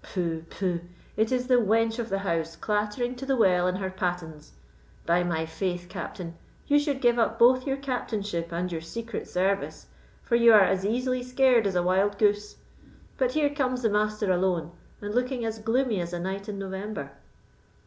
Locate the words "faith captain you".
5.44-6.78